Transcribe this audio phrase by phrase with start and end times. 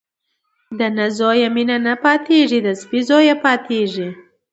[0.79, 4.07] د نه زويه مينه نه پاتېږي، د سپي زويه پاتېږي.